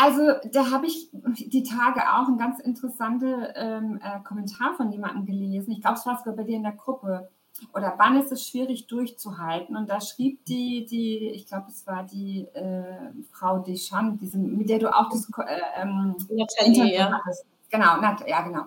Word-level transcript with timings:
Also 0.00 0.34
da 0.52 0.70
habe 0.70 0.86
ich 0.86 1.10
die 1.12 1.64
Tage 1.64 2.00
auch 2.02 2.28
einen 2.28 2.38
ganz 2.38 2.60
interessanten 2.60 3.44
ähm, 3.56 4.00
äh, 4.00 4.20
Kommentar 4.22 4.74
von 4.74 4.92
jemandem 4.92 5.26
gelesen. 5.26 5.72
Ich 5.72 5.80
glaube, 5.80 5.96
es 5.98 6.06
war 6.06 6.16
sogar 6.16 6.36
bei 6.36 6.44
dir 6.44 6.54
in 6.54 6.62
der 6.62 6.72
Gruppe. 6.72 7.28
Oder 7.74 7.94
wann 7.98 8.16
ist 8.16 8.30
es 8.30 8.46
schwierig 8.46 8.86
durchzuhalten? 8.86 9.76
Und 9.76 9.90
da 9.90 10.00
schrieb 10.00 10.44
die, 10.44 10.86
die 10.86 11.30
ich 11.30 11.46
glaube, 11.46 11.66
es 11.70 11.84
war 11.88 12.04
die 12.04 12.46
äh, 12.54 13.10
Frau 13.32 13.58
Deschamps, 13.58 14.20
diese, 14.20 14.38
mit 14.38 14.68
der 14.68 14.78
du 14.78 14.94
auch 14.94 15.10
das 15.10 15.28
äh, 15.36 15.82
ähm, 15.82 16.14
Interview 16.28 16.84
ja. 16.84 17.10
hattest. 17.10 17.44
Genau, 17.68 18.00
ja, 18.26 18.42
genau. 18.42 18.62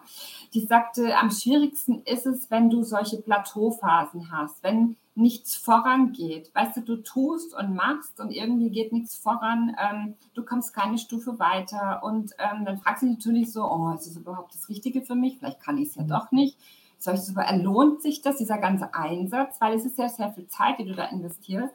Die 0.53 0.65
sagte, 0.65 1.17
am 1.17 1.31
schwierigsten 1.31 2.01
ist 2.03 2.25
es, 2.25 2.51
wenn 2.51 2.69
du 2.69 2.83
solche 2.83 3.21
Plateauphasen 3.21 4.31
hast, 4.31 4.61
wenn 4.63 4.97
nichts 5.21 5.55
vorangeht. 5.55 6.51
Weißt 6.53 6.77
du, 6.77 6.81
du 6.81 6.97
tust 6.97 7.55
und 7.55 7.75
machst 7.75 8.19
und 8.19 8.31
irgendwie 8.31 8.69
geht 8.69 8.91
nichts 8.91 9.15
voran, 9.15 9.75
ähm, 9.79 10.15
du 10.33 10.43
kommst 10.43 10.73
keine 10.73 10.97
Stufe 10.97 11.39
weiter 11.39 12.03
und 12.03 12.31
ähm, 12.39 12.65
dann 12.65 12.79
fragst 12.79 13.03
du 13.03 13.07
dich 13.07 13.17
natürlich 13.17 13.53
so, 13.53 13.63
oh, 13.63 13.93
ist 13.93 14.07
das 14.07 14.17
überhaupt 14.17 14.53
das 14.53 14.67
Richtige 14.67 15.01
für 15.01 15.15
mich? 15.15 15.37
Vielleicht 15.37 15.61
kann 15.61 15.77
ich 15.77 15.89
es 15.89 15.95
ja 15.95 16.03
mhm. 16.03 16.09
doch 16.09 16.31
nicht. 16.31 16.57
Soll 16.97 17.15
ich 17.15 17.21
super, 17.21 17.45
lohnt 17.57 18.01
sich 18.01 18.21
das, 18.21 18.37
dieser 18.37 18.57
ganze 18.57 18.93
Einsatz? 18.93 19.59
Weil 19.59 19.75
es 19.75 19.85
ist 19.85 19.97
ja 19.97 20.09
sehr 20.09 20.31
viel 20.33 20.47
Zeit, 20.47 20.77
die 20.77 20.85
du 20.85 20.93
da 20.93 21.05
investierst. 21.05 21.73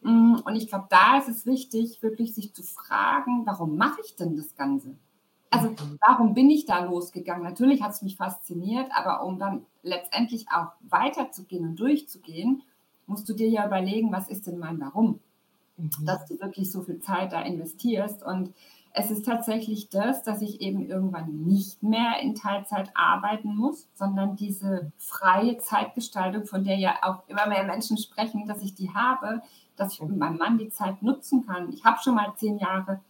Mm, 0.00 0.36
und 0.44 0.56
ich 0.56 0.68
glaube, 0.68 0.86
da 0.88 1.18
ist 1.18 1.28
es 1.28 1.44
wichtig, 1.44 2.02
wirklich 2.02 2.34
sich 2.34 2.54
zu 2.54 2.62
fragen, 2.62 3.44
warum 3.44 3.76
mache 3.76 4.00
ich 4.04 4.16
denn 4.16 4.36
das 4.36 4.54
Ganze? 4.54 4.96
Also 5.50 5.68
mhm. 5.68 5.98
warum 6.06 6.34
bin 6.34 6.50
ich 6.50 6.66
da 6.66 6.84
losgegangen? 6.84 7.44
Natürlich 7.44 7.82
hat 7.82 7.92
es 7.92 8.02
mich 8.02 8.16
fasziniert, 8.16 8.90
aber 8.92 9.24
um 9.24 9.38
dann 9.38 9.66
letztendlich 9.82 10.46
auch 10.50 10.72
weiterzugehen 10.80 11.64
und 11.64 11.76
durchzugehen, 11.76 12.62
musst 13.06 13.28
du 13.28 13.34
dir 13.34 13.48
ja 13.48 13.66
überlegen, 13.66 14.12
was 14.12 14.28
ist 14.28 14.46
denn 14.46 14.58
mein 14.58 14.80
Warum? 14.80 15.20
Mhm. 15.76 15.90
Dass 16.04 16.26
du 16.26 16.38
wirklich 16.40 16.70
so 16.70 16.82
viel 16.82 17.00
Zeit 17.00 17.32
da 17.32 17.40
investierst. 17.42 18.22
Und 18.22 18.52
es 18.92 19.10
ist 19.10 19.26
tatsächlich 19.26 19.88
das, 19.88 20.22
dass 20.22 20.40
ich 20.40 20.60
eben 20.60 20.88
irgendwann 20.88 21.44
nicht 21.44 21.82
mehr 21.82 22.20
in 22.22 22.34
Teilzeit 22.34 22.90
arbeiten 22.94 23.56
muss, 23.56 23.88
sondern 23.94 24.36
diese 24.36 24.92
freie 24.98 25.58
Zeitgestaltung, 25.58 26.46
von 26.46 26.64
der 26.64 26.76
ja 26.76 26.96
auch 27.02 27.28
immer 27.28 27.46
mehr 27.48 27.64
Menschen 27.64 27.98
sprechen, 27.98 28.46
dass 28.46 28.62
ich 28.62 28.74
die 28.74 28.94
habe, 28.94 29.42
dass 29.76 29.94
ich 29.94 30.00
mit 30.00 30.16
meinem 30.16 30.38
Mann 30.38 30.58
die 30.58 30.70
Zeit 30.70 31.02
nutzen 31.02 31.44
kann. 31.44 31.72
Ich 31.72 31.84
habe 31.84 31.98
schon 32.02 32.14
mal 32.14 32.34
zehn 32.36 32.58
Jahre 32.58 33.00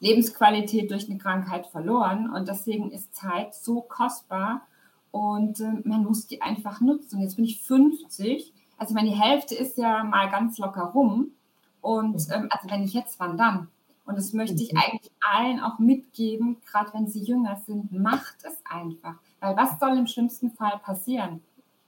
Lebensqualität 0.00 0.90
durch 0.90 1.08
eine 1.08 1.18
Krankheit 1.18 1.66
verloren. 1.66 2.30
Und 2.30 2.48
deswegen 2.48 2.90
ist 2.90 3.14
Zeit 3.14 3.54
so 3.54 3.82
kostbar 3.82 4.62
und 5.10 5.60
äh, 5.60 5.72
man 5.84 6.04
muss 6.04 6.26
die 6.26 6.42
einfach 6.42 6.80
nutzen. 6.80 7.20
Jetzt 7.20 7.36
bin 7.36 7.44
ich 7.44 7.62
50. 7.62 8.52
Also 8.78 8.94
meine 8.94 9.10
Hälfte 9.10 9.54
ist 9.54 9.76
ja 9.76 10.04
mal 10.04 10.30
ganz 10.30 10.58
locker 10.58 10.84
rum. 10.84 11.32
Und 11.80 12.28
mhm. 12.28 12.32
ähm, 12.32 12.48
also 12.50 12.70
wenn 12.70 12.84
ich 12.84 12.94
jetzt, 12.94 13.18
wann 13.20 13.36
dann? 13.36 13.68
Und 14.06 14.16
das 14.16 14.32
möchte 14.32 14.62
ich 14.62 14.72
mhm. 14.72 14.78
eigentlich 14.78 15.12
allen 15.20 15.60
auch 15.60 15.78
mitgeben, 15.78 16.56
gerade 16.64 16.94
wenn 16.94 17.06
sie 17.06 17.22
jünger 17.22 17.56
sind, 17.66 17.92
macht 17.92 18.36
es 18.42 18.56
einfach. 18.64 19.16
Weil 19.40 19.56
was 19.56 19.78
soll 19.78 19.98
im 19.98 20.06
schlimmsten 20.06 20.50
Fall 20.50 20.78
passieren? 20.82 21.42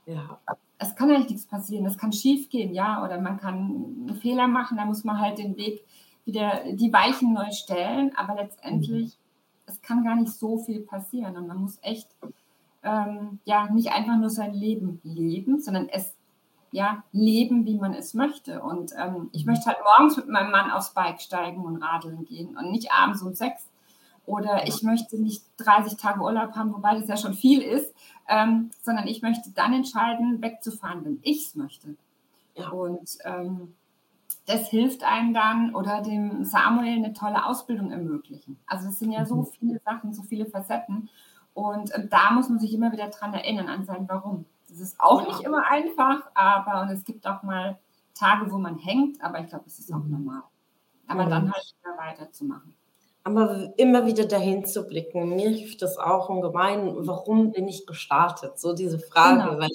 Ja. 0.04 0.38
Es 0.78 0.94
kann 0.96 1.10
eigentlich 1.10 1.30
nichts 1.30 1.46
passieren. 1.46 1.86
Es 1.86 1.96
kann 1.96 2.12
schief 2.12 2.50
gehen, 2.50 2.74
ja, 2.74 3.02
oder 3.04 3.20
man 3.20 3.38
kann 3.38 3.56
einen 3.56 4.18
Fehler 4.20 4.48
machen, 4.48 4.76
da 4.76 4.84
muss 4.84 5.04
man 5.04 5.18
halt 5.18 5.38
den 5.38 5.56
Weg 5.56 5.84
wieder 6.24 6.62
die 6.72 6.92
Weichen 6.92 7.32
neu 7.32 7.50
stellen, 7.52 8.12
aber 8.16 8.34
letztendlich, 8.34 9.04
mhm. 9.04 9.64
es 9.66 9.80
kann 9.82 10.04
gar 10.04 10.16
nicht 10.16 10.32
so 10.32 10.58
viel 10.58 10.80
passieren 10.80 11.36
und 11.36 11.46
man 11.46 11.58
muss 11.58 11.78
echt 11.82 12.08
ähm, 12.82 13.40
ja 13.44 13.70
nicht 13.70 13.92
einfach 13.92 14.16
nur 14.16 14.30
sein 14.30 14.54
Leben 14.54 15.00
leben, 15.02 15.60
sondern 15.60 15.88
es 15.88 16.14
ja 16.72 17.02
leben, 17.12 17.66
wie 17.66 17.76
man 17.76 17.94
es 17.94 18.14
möchte. 18.14 18.62
Und 18.62 18.92
ähm, 18.96 19.30
ich 19.32 19.44
möchte 19.44 19.66
halt 19.66 19.78
morgens 19.84 20.16
mit 20.16 20.28
meinem 20.28 20.50
Mann 20.50 20.70
aufs 20.70 20.94
Bike 20.94 21.20
steigen 21.20 21.64
und 21.64 21.82
radeln 21.82 22.24
gehen 22.24 22.56
und 22.56 22.70
nicht 22.70 22.92
abends 22.92 23.22
um 23.22 23.34
sechs. 23.34 23.68
Oder 24.26 24.66
ich 24.66 24.82
möchte 24.82 25.20
nicht 25.20 25.44
30 25.56 25.96
Tage 25.96 26.20
Urlaub 26.20 26.54
haben, 26.54 26.72
wobei 26.72 26.94
das 26.94 27.08
ja 27.08 27.16
schon 27.16 27.34
viel 27.34 27.62
ist, 27.62 27.92
ähm, 28.28 28.70
sondern 28.82 29.08
ich 29.08 29.22
möchte 29.22 29.50
dann 29.50 29.72
entscheiden, 29.72 30.40
wegzufahren, 30.40 31.04
wenn 31.04 31.18
ich 31.22 31.46
es 31.46 31.54
möchte. 31.56 31.96
Ja. 32.54 32.68
Und 32.68 33.18
ähm, 33.24 33.74
das 34.46 34.68
hilft 34.68 35.02
einem 35.02 35.34
dann 35.34 35.74
oder 35.74 36.02
dem 36.02 36.44
Samuel 36.44 36.96
eine 36.96 37.12
tolle 37.12 37.44
Ausbildung 37.44 37.90
ermöglichen. 37.90 38.58
Also 38.66 38.88
es 38.88 38.98
sind 38.98 39.12
ja 39.12 39.24
so 39.24 39.36
mhm. 39.36 39.46
viele 39.46 39.80
Sachen, 39.84 40.12
so 40.12 40.22
viele 40.22 40.46
Facetten. 40.46 41.08
Und 41.54 41.90
äh, 41.90 42.06
da 42.06 42.30
muss 42.32 42.48
man 42.48 42.60
sich 42.60 42.72
immer 42.72 42.92
wieder 42.92 43.08
dran 43.08 43.34
erinnern, 43.34 43.68
an 43.68 43.84
sein 43.84 44.08
Warum. 44.08 44.44
Das 44.70 44.80
ist 44.80 45.00
auch 45.00 45.26
nicht 45.26 45.40
immer 45.40 45.68
einfach, 45.68 46.22
aber 46.34 46.82
und 46.82 46.90
es 46.90 47.04
gibt 47.04 47.26
auch 47.26 47.42
mal 47.42 47.78
Tage, 48.14 48.50
wo 48.52 48.58
man 48.58 48.78
hängt, 48.78 49.22
aber 49.22 49.40
ich 49.40 49.48
glaube, 49.48 49.64
es 49.66 49.78
ist 49.78 49.92
auch 49.92 50.02
mhm. 50.02 50.10
normal. 50.10 50.42
Aber 51.08 51.26
mhm. 51.26 51.30
dann 51.30 51.52
halt 51.52 51.74
wieder 51.80 51.98
weiterzumachen. 51.98 52.74
Aber 53.24 53.72
immer 53.76 54.06
wieder 54.06 54.24
dahin 54.26 54.64
zu 54.64 54.86
blicken, 54.86 55.34
mir 55.36 55.50
hilft 55.50 55.82
das 55.82 55.98
auch 55.98 56.28
ungemein, 56.28 56.94
warum 57.06 57.52
bin 57.52 57.68
ich 57.68 57.86
gestartet? 57.86 58.58
So 58.58 58.72
diese 58.72 58.98
Frage, 58.98 59.42
genau. 59.42 59.60
weil 59.60 59.70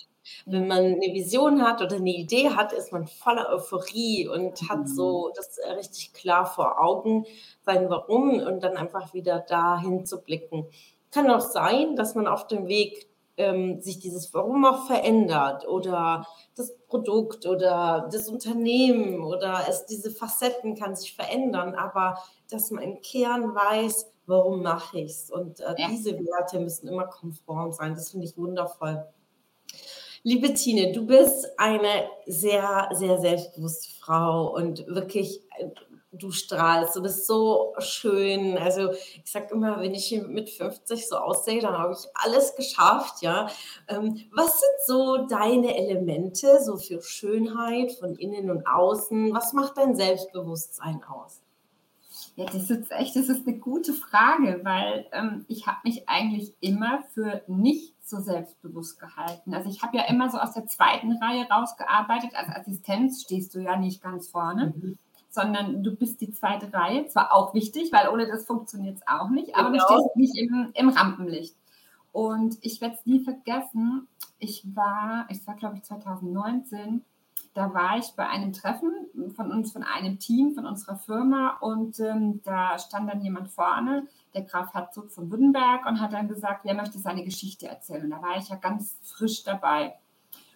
wenn 0.46 0.68
man 0.68 0.80
eine 0.80 1.14
Vision 1.14 1.62
hat 1.62 1.82
oder 1.82 1.98
eine 1.98 2.10
Idee 2.10 2.50
hat, 2.50 2.74
ist 2.74 2.92
man 2.92 3.06
voller 3.06 3.50
Euphorie 3.50 4.28
und 4.28 4.68
hat 4.70 4.80
mhm. 4.80 4.88
so 4.88 5.32
das 5.36 5.60
richtig 5.78 6.14
klar 6.14 6.46
vor 6.46 6.82
Augen, 6.82 7.26
sein 7.62 7.90
Warum 7.90 8.40
und 8.40 8.64
dann 8.64 8.78
einfach 8.78 9.14
wieder 9.14 9.40
dahin 9.40 10.06
zu 10.06 10.22
blicken. 10.22 10.66
Kann 11.12 11.30
auch 11.30 11.42
sein, 11.42 11.96
dass 11.96 12.16
man 12.16 12.28
auf 12.28 12.48
dem 12.48 12.68
Weg 12.68 13.08
ähm, 13.38 13.82
sich 13.82 14.00
dieses 14.00 14.34
Warum 14.34 14.66
auch 14.66 14.88
verändert 14.88 15.68
oder 15.68 16.26
das 16.56 16.76
Produkt 16.88 17.46
oder 17.46 18.10
das 18.12 18.30
Unternehmen 18.30 19.24
oder 19.24 19.66
es 19.70 19.86
diese 19.86 20.12
Facetten 20.12 20.76
kann 20.76 20.96
sich 20.96 21.16
verändern, 21.16 21.76
aber 21.76 22.18
dass 22.50 22.72
man 22.72 22.84
im 22.84 23.02
Kern 23.02 23.54
weiß, 23.54 24.12
warum 24.26 24.64
mache 24.64 25.00
ich 25.00 25.12
es 25.12 25.32
und 25.32 25.60
äh, 25.60 25.76
ja. 25.78 25.88
diese 25.90 26.14
Werte 26.18 26.60
müssen 26.60 26.88
immer 26.88 27.08
konform 27.08 27.72
sein. 27.72 27.94
Das 27.94 28.12
finde 28.12 28.26
ich 28.26 28.38
wundervoll. 28.38 29.06
Liebe 30.24 30.54
Tine, 30.56 30.92
du 30.92 31.06
bist 31.06 31.48
eine 31.58 32.10
sehr, 32.26 32.90
sehr 32.94 33.20
selbstbewusste 33.20 33.92
Frau 34.00 34.56
und 34.56 34.88
wirklich, 34.88 35.42
äh, 35.60 35.68
du 36.18 36.32
strahlst, 36.32 36.96
du 36.96 37.02
bist 37.02 37.28
so 37.28 37.74
schön. 37.80 38.58
Also 38.58 38.92
ich 38.92 39.32
sage 39.32 39.54
immer, 39.54 39.80
wenn 39.80 39.94
ich 39.94 40.12
mit 40.28 40.50
50 40.50 41.08
so 41.08 41.18
aussehe, 41.18 41.62
dann 41.62 41.78
habe 41.78 41.94
ich 41.94 42.08
alles 42.14 42.56
geschafft, 42.56 43.22
ja. 43.22 43.50
Ähm, 43.88 44.22
was 44.32 44.60
sind 44.60 44.88
so 44.88 45.28
deine 45.28 45.76
Elemente 45.78 46.62
so 46.64 46.78
für 46.78 47.02
Schönheit 47.02 47.92
von 47.94 48.16
innen 48.16 48.50
und 48.50 48.66
außen? 48.68 49.34
Was 49.34 49.54
macht 49.54 49.78
dein 49.78 49.96
Selbstbewusstsein 49.96 51.02
aus? 51.04 51.42
Ja, 52.36 52.46
das 52.46 52.70
ist 52.70 52.92
echt, 52.92 53.16
das 53.16 53.30
ist 53.30 53.48
eine 53.48 53.58
gute 53.58 53.94
Frage, 53.94 54.60
weil 54.64 55.06
ähm, 55.14 55.46
ich 55.48 55.68
habe 55.68 55.78
mich 55.86 56.10
eigentlich 56.10 56.54
immer 56.60 57.04
für 57.14 57.44
nicht 57.48 57.96
so 58.02 58.20
selbstbewusst 58.20 59.00
gehalten. 59.00 59.54
Also 59.54 59.70
ich 59.70 59.82
habe 59.82 59.96
ja 59.98 60.04
immer 60.10 60.30
so 60.30 60.38
aus 60.38 60.54
der 60.54 60.68
zweiten 60.68 61.14
Reihe 61.14 61.48
rausgearbeitet. 61.50 62.32
Als 62.36 62.50
Assistenz 62.50 63.22
stehst 63.22 63.56
du 63.56 63.60
ja 63.60 63.78
nicht 63.78 64.02
ganz 64.02 64.28
vorne, 64.28 64.74
mhm. 64.76 64.98
Sondern 65.36 65.84
du 65.84 65.96
bist 65.96 66.22
die 66.22 66.32
zweite 66.32 66.74
Reihe. 66.74 67.06
Zwar 67.08 67.34
auch 67.34 67.54
wichtig, 67.54 67.92
weil 67.94 68.10
ohne 68.10 68.28
das 68.28 68.46
funktioniert 68.46 68.98
es 68.98 69.08
auch 69.08 69.30
nicht, 69.30 69.56
aber 69.56 69.72
genau. 69.72 69.86
du 69.88 69.94
stehst 69.94 70.16
nicht 70.16 70.38
im, 70.38 70.72
im 70.74 70.90
Rampenlicht. 70.90 71.56
Und 72.12 72.58
ich 72.62 72.82
werde 72.82 72.96
es 72.96 73.06
nie 73.06 73.20
vergessen. 73.20 74.08
Ich 74.40 74.66
war, 74.76 75.28
ich 75.30 75.46
war 75.46 75.56
glaube 75.56 75.76
ich 75.76 75.84
2019 75.84 77.04
da 77.56 77.74
war 77.74 77.98
ich 77.98 78.12
bei 78.18 78.28
einem 78.28 78.52
Treffen 78.52 78.92
von 79.34 79.50
uns, 79.50 79.72
von 79.72 79.82
einem 79.82 80.20
Team, 80.20 80.54
von 80.54 80.66
unserer 80.66 80.98
Firma 80.98 81.58
und 81.62 82.00
ähm, 82.02 82.42
da 82.44 82.78
stand 82.78 83.10
dann 83.10 83.22
jemand 83.22 83.50
vorne, 83.50 84.08
der 84.34 84.42
Graf 84.42 84.74
Herzog 84.74 85.10
von 85.10 85.32
Württemberg 85.32 85.86
und 85.86 86.02
hat 86.02 86.12
dann 86.12 86.28
gesagt, 86.28 86.66
wer 86.66 86.74
möchte 86.74 87.00
seine 87.00 87.24
Geschichte 87.24 87.68
erzählen. 87.68 88.04
Und 88.04 88.10
da 88.10 88.22
war 88.22 88.38
ich 88.38 88.50
ja 88.50 88.58
ganz 88.58 88.98
frisch 89.04 89.44
dabei. 89.46 89.96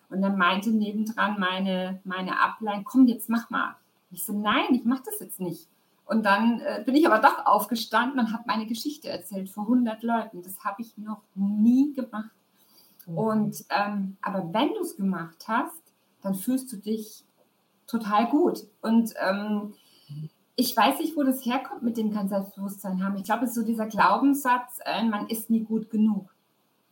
Und 0.10 0.22
dann 0.22 0.38
meinte 0.38 0.72
nebendran 0.72 1.40
meine, 1.40 2.02
meine 2.04 2.42
Ablein, 2.42 2.84
komm, 2.84 3.08
jetzt 3.08 3.30
mach 3.30 3.50
mal. 3.50 3.76
Ich 4.12 4.26
so, 4.26 4.34
nein, 4.34 4.74
ich 4.74 4.86
mach 4.86 5.02
das 5.02 5.20
jetzt 5.20 5.40
nicht. 5.40 5.68
Und 6.06 6.26
dann 6.26 6.60
äh, 6.62 6.82
bin 6.84 6.96
ich 6.96 7.06
aber 7.06 7.20
doch 7.20 7.46
aufgestanden 7.46 8.20
und 8.20 8.34
habe 8.34 8.44
meine 8.48 8.66
Geschichte 8.66 9.10
erzählt 9.10 9.50
vor 9.50 9.64
100 9.64 10.02
Leuten. 10.02 10.42
Das 10.42 10.64
habe 10.64 10.82
ich 10.82 10.98
noch 10.98 11.22
nie 11.36 11.94
gemacht. 11.94 12.32
Mhm. 13.06 13.18
Und 13.18 13.66
ähm, 13.70 14.18
aber 14.22 14.52
wenn 14.52 14.70
du 14.70 14.82
es 14.82 14.98
gemacht 14.98 15.48
hast, 15.48 15.82
dann 16.22 16.34
fühlst 16.34 16.72
du 16.74 16.78
dich 16.78 17.24
total 17.86 18.28
gut. 18.28 18.66
Und 18.82 19.14
ähm, 19.22 19.74
ich 20.56 20.76
weiß 20.76 21.00
nicht, 21.00 21.16
wo 21.16 21.24
das 21.24 21.46
herkommt 21.46 21.84
mit 21.84 21.96
dem 21.96 22.12
kein 22.12 22.28
Selbstbewusstsein 22.28 23.04
haben. 23.04 23.16
Ich 23.16 23.24
glaube, 23.24 23.46
es 23.46 23.52
ist 23.52 23.56
so 23.56 23.64
dieser 23.64 23.86
Glaubenssatz, 23.86 24.80
äh, 24.86 25.04
man 25.04 25.28
ist 25.28 25.50
nie 25.50 25.62
gut 25.62 25.90
genug. 25.90 26.34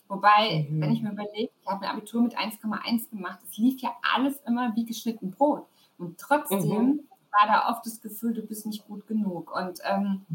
Wobei, 0.08 0.68
mhm. 0.70 0.82
wenn 0.82 0.92
ich 0.94 1.02
mir 1.02 1.12
überlege, 1.12 1.50
ich 1.62 1.68
habe 1.68 1.86
ein 1.86 1.92
Abitur 1.92 2.22
mit 2.22 2.38
1,1 2.38 3.10
gemacht, 3.10 3.40
es 3.44 3.58
lief 3.58 3.82
ja 3.82 3.92
alles 4.16 4.40
immer 4.48 4.76
wie 4.76 4.86
geschnitten 4.86 5.32
Brot. 5.32 5.66
Und 5.98 6.18
trotzdem 6.18 6.60
mhm. 6.60 7.00
war 7.32 7.48
da 7.48 7.70
oft 7.70 7.86
das 7.86 8.02
Gefühl, 8.02 8.34
du 8.34 8.42
bist 8.42 8.66
nicht 8.66 8.88
gut 8.88 9.08
genug. 9.08 9.56
Und 9.56 9.80
ähm, 9.84 10.26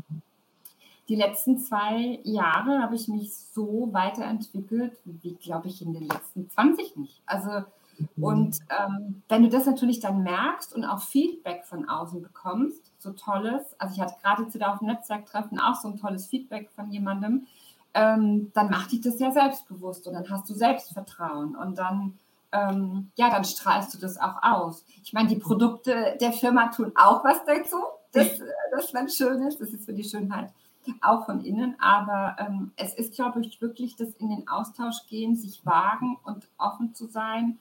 die 1.08 1.16
letzten 1.16 1.58
zwei 1.58 2.20
Jahre 2.22 2.80
habe 2.80 2.94
ich 2.94 3.08
mich 3.08 3.34
so 3.36 3.88
weiterentwickelt, 3.92 4.98
wie, 5.04 5.34
glaube 5.34 5.68
ich, 5.68 5.82
in 5.82 5.92
den 5.92 6.08
letzten 6.08 6.48
20 6.48 6.96
nicht. 6.96 7.20
Also, 7.26 7.64
mhm. 7.98 8.24
und 8.24 8.58
ähm, 8.70 9.22
wenn 9.28 9.42
du 9.42 9.48
das 9.48 9.66
natürlich 9.66 10.00
dann 10.00 10.22
merkst 10.22 10.74
und 10.74 10.84
auch 10.84 11.02
Feedback 11.02 11.64
von 11.64 11.88
außen 11.88 12.22
bekommst, 12.22 12.92
so 12.98 13.12
tolles, 13.12 13.62
also 13.78 13.94
ich 13.94 14.00
hatte 14.00 14.14
gerade 14.22 14.48
zu 14.48 14.58
da 14.58 14.72
auf 14.72 14.78
dem 14.78 14.88
Netzwerktreffen 14.88 15.58
auch 15.58 15.74
so 15.74 15.88
ein 15.88 15.96
tolles 15.96 16.28
Feedback 16.28 16.70
von 16.70 16.90
jemandem, 16.90 17.46
ähm, 17.94 18.50
dann 18.54 18.70
macht 18.70 18.92
dich 18.92 19.02
das 19.02 19.18
ja 19.18 19.30
selbstbewusst 19.32 20.06
und 20.06 20.14
dann 20.14 20.30
hast 20.30 20.48
du 20.48 20.54
Selbstvertrauen 20.54 21.56
und 21.56 21.76
dann, 21.76 22.18
ähm, 22.52 23.10
ja, 23.16 23.31
dann 23.31 23.44
strahlst 23.44 23.94
du 23.94 23.99
das 23.99 24.19
auch 24.19 24.43
aus. 24.43 24.84
Ich 25.02 25.12
meine, 25.12 25.28
die 25.28 25.37
Produkte 25.37 26.16
der 26.20 26.32
Firma 26.32 26.69
tun 26.69 26.93
auch 26.94 27.25
was 27.25 27.44
dazu, 27.44 27.76
dass 28.12 28.40
das 28.70 28.93
dann 28.93 29.08
schön 29.08 29.43
ist, 29.43 29.60
das 29.60 29.70
ist 29.70 29.87
für 29.87 29.94
die 29.94 30.04
Schönheit 30.04 30.52
auch 31.00 31.26
von 31.26 31.44
innen, 31.44 31.76
aber 31.81 32.37
ähm, 32.38 32.72
es 32.76 32.94
ist, 32.94 33.14
glaube 33.14 33.40
ich, 33.40 33.60
wirklich 33.60 33.96
das 33.96 34.14
in 34.14 34.31
den 34.31 34.49
Austausch 34.49 35.06
gehen, 35.08 35.37
sich 35.37 35.64
wagen 35.64 36.19
und 36.25 36.49
offen 36.58 36.94
zu 36.94 37.06
sein. 37.06 37.58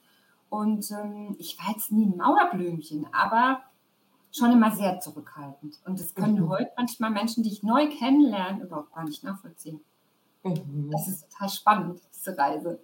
Und 0.50 0.90
ähm, 0.90 1.36
ich 1.38 1.58
war 1.58 1.72
jetzt 1.72 1.92
nie 1.92 2.06
ein 2.06 2.16
Mauerblümchen, 2.16 3.06
aber 3.12 3.62
schon 4.32 4.50
immer 4.50 4.72
sehr 4.72 5.00
zurückhaltend. 5.00 5.80
Und 5.84 6.00
das 6.00 6.14
können 6.14 6.40
mhm. 6.40 6.48
heute 6.48 6.70
manchmal 6.76 7.10
Menschen, 7.10 7.42
die 7.42 7.50
ich 7.50 7.62
neu 7.62 7.88
kennenlerne, 7.88 8.64
überhaupt 8.64 8.92
gar 8.94 9.04
nicht 9.04 9.22
nachvollziehen. 9.22 9.80
Mhm. 10.42 10.90
Das 10.90 11.06
ist 11.06 11.30
total 11.30 11.48
spannend, 11.48 12.00
diese 12.14 12.36
Reise. 12.36 12.80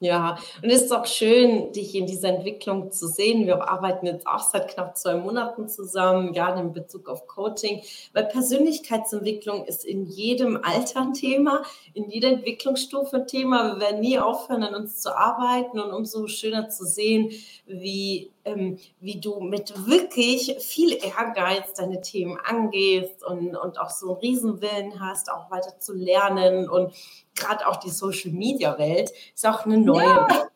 Ja, 0.00 0.38
und 0.62 0.70
es 0.70 0.82
ist 0.82 0.92
auch 0.92 1.06
schön, 1.06 1.72
dich 1.72 1.94
in 1.94 2.06
dieser 2.06 2.28
Entwicklung 2.28 2.90
zu 2.90 3.06
sehen. 3.06 3.46
Wir 3.46 3.66
arbeiten 3.68 4.06
jetzt 4.06 4.26
auch 4.26 4.40
seit 4.40 4.68
knapp 4.68 4.98
zwei 4.98 5.14
Monaten 5.14 5.68
zusammen, 5.68 6.32
gerade 6.32 6.60
in 6.60 6.72
Bezug 6.72 7.08
auf 7.08 7.26
Coaching, 7.28 7.80
weil 8.12 8.26
Persönlichkeitsentwicklung 8.26 9.64
ist 9.64 9.84
in 9.84 10.04
jedem 10.04 10.58
Alter 10.62 11.02
ein 11.02 11.14
Thema, 11.14 11.62
in 11.94 12.10
jeder 12.10 12.28
Entwicklungsstufe 12.28 13.16
ein 13.16 13.26
Thema. 13.28 13.74
Wir 13.74 13.80
werden 13.80 14.00
nie 14.00 14.18
aufhören, 14.18 14.64
an 14.64 14.74
uns 14.74 15.00
zu 15.00 15.16
arbeiten 15.16 15.78
und 15.78 15.92
umso 15.92 16.26
schöner 16.26 16.68
zu 16.68 16.84
sehen, 16.84 17.30
wie, 17.66 18.33
ähm, 18.44 18.78
wie 19.00 19.20
du 19.20 19.40
mit 19.40 19.86
wirklich 19.86 20.56
viel 20.60 20.92
Ehrgeiz 20.92 21.74
deine 21.74 22.00
Themen 22.00 22.38
angehst 22.44 23.24
und, 23.24 23.56
und 23.56 23.78
auch 23.78 23.90
so 23.90 24.10
einen 24.10 24.18
Riesenwillen 24.18 25.00
hast, 25.00 25.30
auch 25.30 25.50
weiter 25.50 25.78
zu 25.78 25.94
lernen 25.94 26.68
und 26.68 26.92
gerade 27.34 27.66
auch 27.66 27.76
die 27.76 27.90
Social 27.90 28.32
Media 28.32 28.78
Welt 28.78 29.12
ist 29.34 29.46
auch 29.46 29.64
eine 29.64 29.78
neue. 29.78 30.04
Ja. 30.04 30.48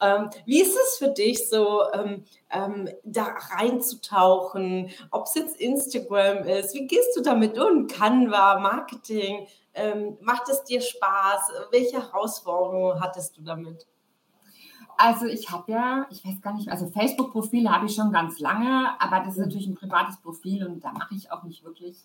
Ähm, 0.00 0.28
wie 0.44 0.60
ist 0.60 0.76
es 0.76 0.98
für 0.98 1.08
dich, 1.08 1.48
so 1.48 1.82
ähm, 1.92 2.24
ähm, 2.50 2.88
da 3.04 3.36
reinzutauchen, 3.56 4.90
ob 5.10 5.26
es 5.26 5.34
jetzt 5.34 5.60
Instagram 5.60 6.44
ist? 6.44 6.74
Wie 6.74 6.86
gehst 6.86 7.16
du 7.16 7.22
damit 7.22 7.58
um? 7.58 7.86
Canva, 7.86 8.58
Marketing? 8.58 9.46
Ähm, 9.72 10.18
macht 10.20 10.48
es 10.48 10.64
dir 10.64 10.80
Spaß? 10.80 11.50
Welche 11.70 12.02
Herausforderungen 12.02 13.00
hattest 13.00 13.36
du 13.36 13.42
damit? 13.42 13.86
Also 14.96 15.26
ich 15.26 15.50
habe 15.50 15.72
ja, 15.72 16.06
ich 16.10 16.24
weiß 16.24 16.40
gar 16.40 16.54
nicht, 16.54 16.68
also 16.70 16.86
Facebook-Profil 16.86 17.70
habe 17.70 17.86
ich 17.86 17.94
schon 17.94 18.12
ganz 18.12 18.38
lange, 18.38 19.00
aber 19.00 19.20
das 19.20 19.34
ist 19.34 19.38
mhm. 19.38 19.44
natürlich 19.44 19.66
ein 19.66 19.74
privates 19.74 20.16
Profil 20.18 20.66
und 20.66 20.84
da 20.84 20.92
mache 20.92 21.14
ich 21.14 21.32
auch 21.32 21.42
nicht 21.42 21.64
wirklich 21.64 21.96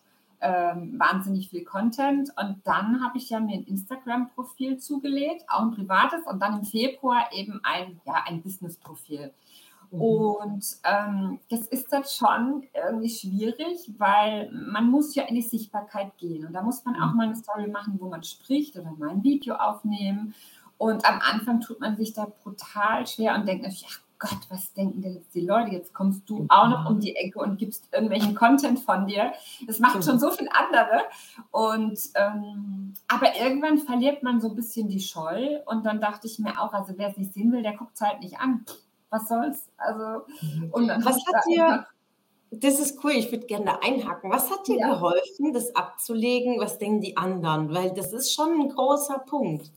ähm, 0.42 1.00
wahnsinnig 1.00 1.50
viel 1.50 1.64
Content. 1.64 2.32
Und 2.38 2.62
dann 2.64 3.04
habe 3.04 3.18
ich 3.18 3.30
ja 3.30 3.40
mir 3.40 3.56
ein 3.56 3.64
Instagram-Profil 3.64 4.78
zugelegt, 4.78 5.44
auch 5.48 5.62
ein 5.62 5.72
privates, 5.72 6.26
und 6.26 6.42
dann 6.42 6.60
im 6.60 6.66
Februar 6.66 7.30
eben 7.34 7.60
ein, 7.64 8.00
ja, 8.06 8.24
ein 8.26 8.42
Business-Profil. 8.42 9.32
Mhm. 9.92 10.02
Und 10.02 10.66
ähm, 10.84 11.40
das 11.50 11.62
ist 11.68 11.92
dann 11.92 12.04
schon 12.06 12.64
irgendwie 12.74 13.10
schwierig, 13.10 13.92
weil 13.98 14.52
man 14.52 14.90
muss 14.90 15.16
ja 15.16 15.24
in 15.24 15.36
die 15.36 15.42
Sichtbarkeit 15.42 16.18
gehen. 16.18 16.46
Und 16.46 16.54
da 16.54 16.62
muss 16.62 16.86
man 16.86 16.96
auch 16.96 17.12
mhm. 17.12 17.18
mal 17.18 17.26
eine 17.26 17.36
Story 17.36 17.68
machen, 17.68 17.98
wo 18.00 18.08
man 18.10 18.24
spricht 18.24 18.78
oder 18.78 18.92
mal 18.98 19.10
ein 19.10 19.24
Video 19.24 19.56
aufnehmen. 19.56 20.34
Und 20.80 21.06
am 21.06 21.20
Anfang 21.20 21.60
tut 21.60 21.82
man 21.82 21.98
sich 21.98 22.14
da 22.14 22.26
brutal 22.42 23.06
schwer 23.06 23.36
und 23.36 23.46
denkt, 23.46 23.66
ja, 23.66 23.88
Gott, 24.18 24.40
was 24.48 24.74
denken 24.74 25.02
denn 25.02 25.16
jetzt 25.16 25.36
die 25.36 25.46
Leute? 25.46 25.72
Jetzt 25.72 25.94
kommst 25.94 26.30
du 26.30 26.46
auch 26.48 26.70
noch 26.70 26.90
um 26.90 27.02
die 27.02 27.18
Ecke 27.18 27.40
und 27.40 27.58
gibst 27.58 27.90
irgendwelchen 27.92 28.34
Content 28.34 28.80
von 28.80 29.06
dir. 29.06 29.34
Das 29.68 29.80
macht 29.80 30.06
schon 30.06 30.20
so 30.20 30.32
viel 30.32 30.48
andere. 30.54 31.02
Und 31.52 32.00
ähm, 32.16 32.94
aber 33.10 33.36
irgendwann 33.36 33.78
verliert 33.78 34.24
man 34.24 34.40
so 34.40 34.50
ein 34.50 34.56
bisschen 34.56 34.88
die 34.88 35.02
Scheu. 35.02 35.60
Und 35.66 35.86
dann 35.86 36.00
dachte 36.00 36.28
ich 36.28 36.40
mir 36.40 36.62
auch, 36.62 36.72
also 36.72 36.94
wer 36.96 37.10
es 37.10 37.18
nicht 37.18 37.34
sehen 37.34 37.52
will, 37.52 37.62
der 37.62 37.76
guckt 37.76 37.96
es 37.96 38.02
halt 38.02 38.22
nicht 38.22 38.40
an. 38.40 38.66
Was 39.10 39.28
soll's? 39.28 39.70
Also 39.76 40.24
mhm. 40.42 40.70
und 40.72 40.88
was 40.88 41.18
hat 41.28 41.44
dir 41.46 41.86
das 42.52 42.80
ist 42.80 43.04
cool, 43.04 43.12
ich 43.12 43.32
würde 43.32 43.46
gerne 43.46 43.84
einhaken. 43.84 44.32
Was 44.32 44.50
hat 44.50 44.68
dir 44.68 44.80
ja. 44.80 44.94
geholfen, 44.94 45.54
das 45.54 45.76
abzulegen? 45.76 46.60
Was 46.60 46.80
denken 46.80 47.02
die 47.02 47.16
anderen? 47.16 47.74
Weil 47.74 47.94
das 47.94 48.12
ist 48.12 48.34
schon 48.34 48.60
ein 48.60 48.70
großer 48.70 49.20
Punkt. 49.20 49.72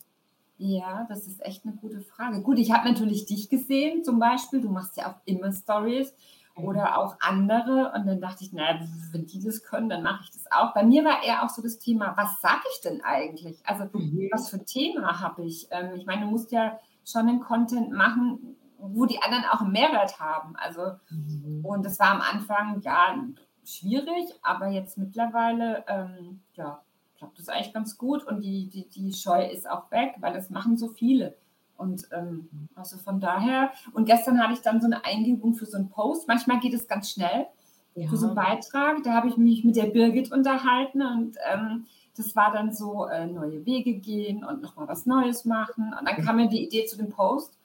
Ja, 0.64 1.04
das 1.08 1.26
ist 1.26 1.44
echt 1.44 1.64
eine 1.64 1.74
gute 1.74 2.00
Frage. 2.00 2.40
Gut, 2.40 2.56
ich 2.56 2.70
habe 2.70 2.88
natürlich 2.88 3.26
dich 3.26 3.48
gesehen, 3.48 4.04
zum 4.04 4.20
Beispiel. 4.20 4.60
Du 4.60 4.68
machst 4.68 4.96
ja 4.96 5.08
auch 5.10 5.16
immer 5.24 5.50
Stories 5.50 6.14
mhm. 6.56 6.64
oder 6.64 6.98
auch 6.98 7.16
andere. 7.18 7.92
Und 7.96 8.06
dann 8.06 8.20
dachte 8.20 8.44
ich, 8.44 8.52
naja, 8.52 8.78
wenn 9.10 9.26
die 9.26 9.42
das 9.42 9.64
können, 9.64 9.88
dann 9.88 10.04
mache 10.04 10.22
ich 10.22 10.30
das 10.30 10.44
auch. 10.52 10.72
Bei 10.72 10.84
mir 10.84 11.04
war 11.04 11.24
eher 11.24 11.42
auch 11.42 11.48
so 11.48 11.62
das 11.62 11.80
Thema, 11.80 12.16
was 12.16 12.40
sage 12.40 12.62
ich 12.72 12.80
denn 12.80 13.00
eigentlich? 13.02 13.58
Also, 13.66 13.86
mhm. 13.92 14.28
was 14.30 14.50
für 14.50 14.58
ein 14.58 14.66
Thema 14.66 15.20
habe 15.20 15.42
ich? 15.42 15.66
Ähm, 15.72 15.96
ich 15.96 16.06
meine, 16.06 16.26
du 16.26 16.30
musst 16.30 16.52
ja 16.52 16.78
schon 17.04 17.28
einen 17.28 17.40
Content 17.40 17.90
machen, 17.90 18.56
wo 18.78 19.04
die 19.04 19.20
anderen 19.20 19.44
auch 19.46 19.62
einen 19.62 19.72
Mehrwert 19.72 20.20
haben. 20.20 20.54
Also, 20.54 20.92
mhm. 21.10 21.64
und 21.64 21.84
das 21.84 21.98
war 21.98 22.12
am 22.12 22.20
Anfang, 22.20 22.80
ja, 22.82 23.16
schwierig, 23.64 24.32
aber 24.42 24.68
jetzt 24.68 24.96
mittlerweile, 24.96 25.84
ähm, 25.88 26.40
ja, 26.54 26.82
klappt 27.22 27.38
das 27.38 27.48
eigentlich 27.48 27.72
ganz 27.72 27.96
gut 27.96 28.24
und 28.26 28.40
die, 28.40 28.66
die, 28.66 28.88
die 28.88 29.12
Scheu 29.12 29.46
ist 29.46 29.70
auch 29.70 29.88
weg, 29.92 30.16
weil 30.18 30.32
das 30.32 30.50
machen 30.50 30.76
so 30.76 30.88
viele. 30.88 31.36
Und 31.76 32.08
ähm, 32.10 32.48
also 32.74 32.98
von 32.98 33.20
daher, 33.20 33.70
und 33.92 34.06
gestern 34.06 34.40
hatte 34.40 34.54
ich 34.54 34.60
dann 34.60 34.80
so 34.80 34.86
eine 34.86 35.04
Eingebung 35.04 35.54
für 35.54 35.66
so 35.66 35.76
einen 35.76 35.88
Post. 35.88 36.26
Manchmal 36.26 36.58
geht 36.58 36.74
es 36.74 36.88
ganz 36.88 37.12
schnell 37.12 37.46
ja. 37.94 38.08
für 38.08 38.16
so 38.16 38.26
einen 38.26 38.34
Beitrag. 38.34 39.04
Da 39.04 39.12
habe 39.12 39.28
ich 39.28 39.36
mich 39.36 39.62
mit 39.62 39.76
der 39.76 39.86
Birgit 39.86 40.32
unterhalten 40.32 41.00
und 41.00 41.36
ähm, 41.48 41.86
das 42.16 42.34
war 42.34 42.52
dann 42.52 42.72
so 42.72 43.06
äh, 43.06 43.26
neue 43.26 43.64
Wege 43.64 43.94
gehen 43.94 44.44
und 44.44 44.60
nochmal 44.60 44.88
was 44.88 45.06
Neues 45.06 45.44
machen. 45.44 45.94
Und 45.96 46.08
dann 46.08 46.24
kam 46.24 46.36
mir 46.36 46.48
die 46.48 46.64
Idee 46.64 46.86
zu 46.86 46.96
dem 46.96 47.10
Post. 47.10 47.56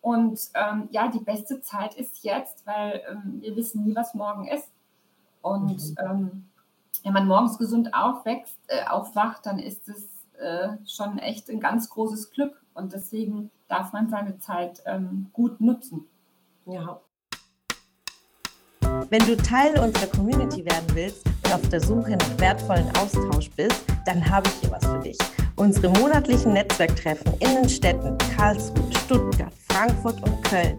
Und 0.00 0.38
ähm, 0.54 0.88
ja, 0.90 1.08
die 1.08 1.20
beste 1.20 1.60
Zeit 1.60 1.94
ist 1.94 2.24
jetzt, 2.24 2.66
weil 2.66 3.02
ähm, 3.08 3.40
wir 3.40 3.54
wissen 3.54 3.84
nie, 3.84 3.94
was 3.94 4.14
morgen 4.14 4.48
ist. 4.48 4.68
Und 5.42 5.96
mhm. 5.96 6.44
Wenn 7.04 7.12
man 7.12 7.26
morgens 7.26 7.58
gesund 7.58 7.94
aufwächst, 7.94 8.58
äh, 8.68 8.84
aufwacht, 8.86 9.46
dann 9.46 9.58
ist 9.58 9.88
es 9.88 10.08
äh, 10.38 10.68
schon 10.86 11.18
echt 11.18 11.48
ein 11.50 11.60
ganz 11.60 11.88
großes 11.88 12.30
Glück. 12.30 12.60
Und 12.74 12.92
deswegen 12.92 13.50
darf 13.68 13.92
man 13.92 14.08
seine 14.08 14.38
Zeit 14.38 14.82
ähm, 14.86 15.30
gut 15.32 15.60
nutzen. 15.60 16.04
Ja. 16.66 17.00
Wenn 19.10 19.24
du 19.26 19.36
Teil 19.36 19.78
unserer 19.78 20.06
Community 20.08 20.64
werden 20.64 20.86
willst 20.94 21.24
und 21.44 21.54
auf 21.54 21.68
der 21.68 21.80
Suche 21.80 22.12
nach 22.12 22.38
wertvollen 22.38 22.88
Austausch 22.96 23.50
bist, 23.50 23.84
dann 24.04 24.28
habe 24.28 24.48
ich 24.48 24.54
hier 24.60 24.70
was 24.70 24.84
für 24.84 24.98
dich. 24.98 25.18
Unsere 25.56 25.88
monatlichen 25.98 26.52
Netzwerktreffen 26.52 27.32
in 27.40 27.54
den 27.54 27.68
Städten 27.68 28.16
Karlsruhe, 28.36 28.90
Stuttgart, 29.04 29.52
Frankfurt 29.68 30.22
und 30.22 30.42
Köln. 30.44 30.78